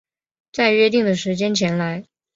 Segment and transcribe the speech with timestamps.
[0.51, 2.03] 在约定的时间前来